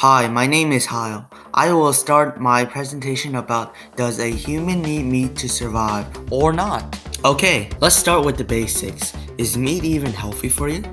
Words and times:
Hi, 0.00 0.28
my 0.28 0.46
name 0.46 0.70
is 0.70 0.86
Hyle. 0.86 1.28
I 1.52 1.72
will 1.72 1.92
start 1.92 2.40
my 2.40 2.64
presentation 2.64 3.34
about 3.34 3.74
does 3.96 4.20
a 4.20 4.30
human 4.30 4.80
need 4.80 5.02
meat 5.02 5.34
to 5.38 5.48
survive 5.48 6.06
or 6.30 6.52
not? 6.52 6.96
Okay, 7.24 7.68
let's 7.80 7.96
start 7.96 8.24
with 8.24 8.36
the 8.36 8.44
basics. 8.44 9.12
Is 9.38 9.58
meat 9.58 9.82
even 9.82 10.12
healthy 10.12 10.50
for 10.50 10.68
you? 10.68 10.84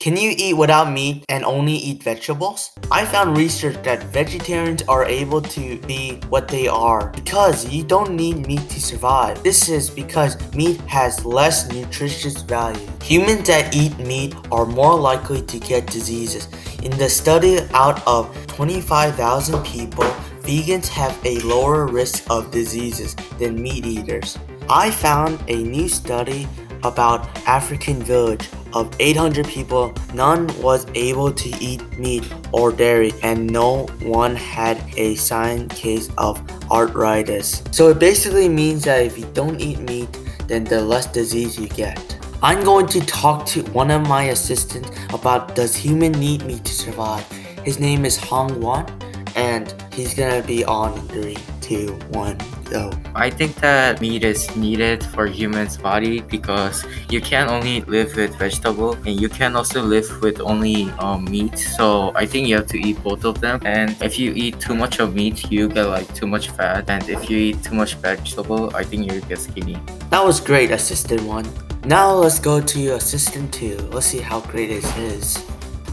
Can 0.00 0.16
you 0.16 0.32
eat 0.36 0.54
without 0.54 0.90
meat 0.90 1.24
and 1.28 1.44
only 1.44 1.74
eat 1.74 2.02
vegetables? 2.02 2.70
I 2.90 3.04
found 3.04 3.36
research 3.36 3.82
that 3.82 4.02
vegetarians 4.04 4.82
are 4.88 5.04
able 5.04 5.42
to 5.42 5.78
be 5.82 6.20
what 6.28 6.48
they 6.48 6.66
are 6.66 7.10
because 7.10 7.68
you 7.68 7.84
don't 7.84 8.16
need 8.16 8.46
meat 8.46 8.68
to 8.70 8.80
survive. 8.80 9.42
This 9.44 9.68
is 9.68 9.90
because 9.90 10.36
meat 10.54 10.80
has 10.82 11.24
less 11.24 11.70
nutritious 11.70 12.42
value. 12.42 12.84
Humans 13.02 13.46
that 13.46 13.76
eat 13.76 13.96
meat 13.98 14.34
are 14.50 14.66
more 14.66 14.98
likely 14.98 15.42
to 15.42 15.58
get 15.60 15.86
diseases. 15.86 16.48
In 16.82 16.96
the 16.96 17.08
study 17.08 17.58
out 17.74 18.06
of 18.06 18.30
25,000 18.46 19.64
people, 19.64 20.04
vegans 20.42 20.86
have 20.88 21.18
a 21.26 21.40
lower 21.40 21.86
risk 21.86 22.24
of 22.30 22.52
diseases 22.52 23.16
than 23.38 23.60
meat 23.60 23.84
eaters. 23.84 24.38
I 24.70 24.90
found 24.90 25.42
a 25.48 25.56
new 25.56 25.88
study 25.88 26.46
about 26.84 27.26
African 27.48 28.00
village 28.00 28.48
of 28.74 28.94
800 29.00 29.46
people, 29.48 29.92
none 30.14 30.46
was 30.62 30.86
able 30.94 31.32
to 31.32 31.48
eat 31.58 31.82
meat 31.98 32.30
or 32.52 32.70
dairy, 32.70 33.12
and 33.22 33.50
no 33.50 33.86
one 34.02 34.36
had 34.36 34.80
a 34.96 35.16
signed 35.16 35.70
case 35.70 36.10
of 36.16 36.40
arthritis. 36.70 37.62
So 37.72 37.88
it 37.88 37.98
basically 37.98 38.48
means 38.48 38.84
that 38.84 39.04
if 39.04 39.18
you 39.18 39.24
don't 39.32 39.60
eat 39.60 39.80
meat, 39.80 40.08
then 40.46 40.64
the 40.64 40.80
less 40.80 41.06
disease 41.06 41.58
you 41.58 41.68
get. 41.68 42.07
I'm 42.40 42.62
going 42.62 42.86
to 42.88 43.00
talk 43.00 43.46
to 43.46 43.62
one 43.72 43.90
of 43.90 44.06
my 44.06 44.24
assistants 44.24 44.90
about 45.12 45.56
does 45.56 45.74
human 45.74 46.12
need 46.12 46.44
meat 46.46 46.64
to 46.66 46.72
survive. 46.72 47.28
His 47.64 47.80
name 47.80 48.04
is 48.04 48.16
Hong 48.16 48.60
Wan, 48.60 48.86
and 49.34 49.74
he's 49.92 50.14
gonna 50.14 50.44
be 50.44 50.64
on 50.64 50.96
three, 51.08 51.36
two, 51.60 51.94
one, 52.10 52.38
go. 52.70 52.92
I 53.14 53.30
think 53.30 53.56
that 53.56 54.00
meat 54.00 54.24
is 54.24 54.54
needed 54.56 55.02
for 55.02 55.26
humans' 55.26 55.76
body 55.76 56.20
because 56.20 56.84
you 57.10 57.20
can 57.20 57.48
only 57.48 57.80
live 57.82 58.14
with 58.16 58.36
vegetable 58.36 58.94
and 59.06 59.20
you 59.20 59.28
can 59.28 59.56
also 59.56 59.82
live 59.82 60.08
with 60.22 60.40
only 60.40 60.90
um, 60.98 61.24
meat. 61.24 61.58
So 61.58 62.12
I 62.14 62.26
think 62.26 62.48
you 62.48 62.56
have 62.56 62.66
to 62.68 62.78
eat 62.78 63.02
both 63.02 63.24
of 63.24 63.40
them. 63.40 63.60
And 63.64 63.96
if 64.02 64.18
you 64.18 64.32
eat 64.34 64.60
too 64.60 64.74
much 64.74 65.00
of 65.00 65.14
meat, 65.14 65.50
you 65.50 65.68
get 65.68 65.84
like 65.86 66.12
too 66.14 66.26
much 66.26 66.50
fat. 66.50 66.88
And 66.88 67.08
if 67.08 67.28
you 67.30 67.38
eat 67.38 67.62
too 67.62 67.74
much 67.74 67.94
vegetable, 67.94 68.74
I 68.74 68.84
think 68.84 69.10
you 69.10 69.20
get 69.22 69.38
skinny. 69.38 69.78
That 70.10 70.24
was 70.24 70.40
great, 70.40 70.70
assistant 70.70 71.22
one. 71.22 71.46
Now 71.84 72.12
let's 72.12 72.38
go 72.38 72.60
to 72.60 72.94
assistant 72.94 73.52
two. 73.52 73.76
Let's 73.92 74.06
see 74.06 74.20
how 74.20 74.40
great 74.40 74.70
it 74.70 74.84
is. 74.98 75.38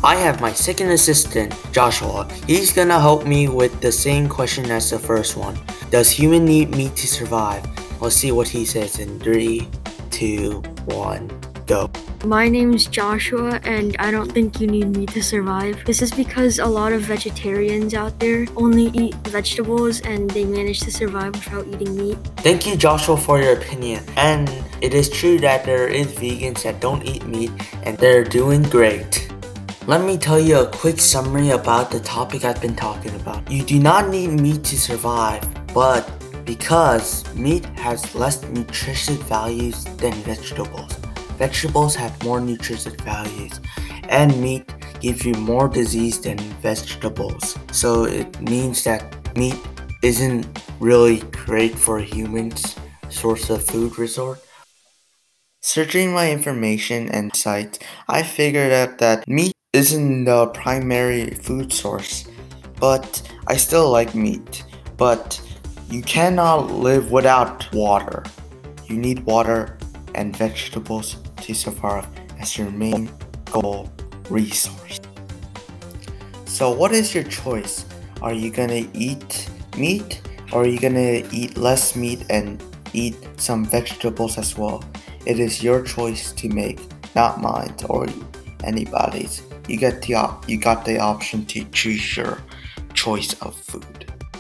I 0.04 0.16
have 0.16 0.42
my 0.42 0.54
second 0.54 0.92
assistant, 0.92 1.56
Joshua. 1.72 2.28
He's 2.48 2.72
gonna 2.72 3.00
help 3.00 3.26
me 3.26 3.48
with 3.48 3.82
the 3.82 3.92
same 3.92 4.28
question 4.30 4.70
as 4.72 4.90
the 4.90 5.00
first 5.00 5.36
one. 5.36 5.58
Does 5.90 6.10
human 6.10 6.46
need 6.46 6.70
meat 6.72 6.96
to 6.98 7.08
survive? 7.08 7.66
Let's 8.02 8.16
see 8.16 8.32
what 8.32 8.48
he 8.48 8.66
says 8.66 9.00
in 9.00 9.20
three, 9.20 9.68
two, 10.12 10.62
one, 10.86 11.32
go. 11.66 11.90
My 12.26 12.50
name 12.50 12.74
is 12.74 12.88
Joshua, 12.88 13.60
and 13.64 13.96
I 14.00 14.10
don't 14.10 14.32
think 14.32 14.60
you 14.60 14.68
need 14.68 14.98
meat 14.98 15.12
to 15.12 15.22
survive. 15.22 15.84
This 15.86 16.02
is 16.02 16.12
because 16.12 16.60
a 16.60 16.66
lot 16.66 16.92
of 16.92 17.02
vegetarians 17.02 17.94
out 17.94 18.20
there 18.20 18.48
only 18.56 18.88
eat 18.94 19.16
vegetables 19.28 20.02
and 20.02 20.30
they 20.32 20.44
manage 20.44 20.80
to 20.82 20.92
survive 20.92 21.34
without 21.34 21.68
eating 21.68 21.96
meat. 21.96 22.18
Thank 22.38 22.66
you, 22.66 22.76
Joshua, 22.76 23.16
for 23.16 23.40
your 23.40 23.54
opinion. 23.54 24.04
And 24.18 24.50
it 24.82 24.94
is 24.94 25.10
true 25.10 25.38
that 25.40 25.66
there 25.66 25.88
is 25.88 26.08
vegans 26.14 26.64
that 26.64 26.80
don't 26.80 27.04
eat 27.04 27.26
meat 27.26 27.52
and 27.84 27.98
they're 27.98 28.24
doing 28.24 28.64
great. 28.64 29.25
Let 29.88 30.04
me 30.04 30.18
tell 30.18 30.40
you 30.40 30.62
a 30.62 30.68
quick 30.68 31.00
summary 31.00 31.52
about 31.52 31.92
the 31.92 32.00
topic 32.00 32.44
I've 32.44 32.60
been 32.60 32.76
talking 32.76 33.14
about. 33.18 33.52
You 33.52 33.62
do 33.62 33.78
not 33.78 34.10
need 34.10 34.30
meat 34.30 34.64
to 34.64 34.80
survive, 34.80 35.46
but 35.76 36.10
because 36.44 37.24
meat 37.36 37.66
has 37.78 38.16
less 38.16 38.42
nutritious 38.42 39.18
values 39.30 39.84
than 39.98 40.14
vegetables. 40.26 40.92
Vegetables 41.38 41.94
have 41.94 42.12
more 42.24 42.42
nutritious 42.42 42.96
values, 43.04 43.62
and 44.10 44.36
meat 44.42 44.74
gives 45.02 45.24
you 45.24 45.36
more 45.36 45.70
disease 45.70 46.20
than 46.20 46.40
vegetables. 46.66 47.56
So 47.72 48.06
it 48.06 48.42
means 48.42 48.84
that 48.86 49.04
meat 49.38 49.60
isn't 50.02 50.48
really 50.80 51.20
great 51.46 51.78
for 51.78 52.00
humans' 52.00 52.76
source 53.10 53.52
of 53.52 53.64
food 53.64 54.00
resort. 54.00 54.40
Searching 55.62 56.12
my 56.12 56.32
information 56.32 57.08
and 57.10 57.36
sites, 57.36 57.78
I 58.08 58.24
figured 58.24 58.72
out 58.72 58.98
that 58.98 59.28
meat 59.28 59.55
isn't 59.76 60.24
the 60.24 60.48
primary 60.48 61.32
food 61.32 61.74
source, 61.74 62.26
but 62.80 63.22
I 63.48 63.58
still 63.58 63.92
like 63.92 64.16
meat. 64.16 64.64
But 64.96 65.42
you 65.90 66.02
cannot 66.02 66.72
live 66.72 67.12
without 67.12 67.68
water. 67.74 68.24
You 68.88 68.96
need 68.96 69.26
water 69.26 69.78
and 70.16 70.34
vegetables 70.34 71.18
to 71.42 71.54
survive 71.54 72.08
as 72.40 72.58
your 72.58 72.72
main 72.72 73.12
goal 73.52 73.92
resource. 74.30 75.02
So, 76.46 76.72
what 76.72 76.94
is 76.94 77.14
your 77.14 77.26
choice? 77.26 77.86
Are 78.22 78.34
you 78.34 78.52
gonna 78.52 78.88
eat 78.94 79.50
meat 79.78 80.22
or 80.54 80.64
are 80.64 80.68
you 80.68 80.80
gonna 80.80 81.22
eat 81.34 81.58
less 81.58 81.98
meat 81.98 82.24
and 82.30 82.64
eat 82.94 83.18
some 83.36 83.66
vegetables 83.66 84.38
as 84.38 84.58
well? 84.58 84.82
It 85.26 85.38
is 85.38 85.62
your 85.62 85.84
choice 85.84 86.32
to 86.32 86.48
make, 86.48 86.80
not 87.14 87.42
mine 87.42 87.76
or 87.90 88.08
anybody's 88.64 89.42
you 89.68 89.78
get 89.78 90.02
the 90.04 90.16
op- 90.16 90.48
you 90.50 90.58
got 90.58 90.86
the 90.86 91.00
option 91.00 91.46
to 91.48 91.64
choose 91.72 92.18
your 92.18 92.42
choice 92.94 93.34
of 93.42 93.56
food. 93.56 93.95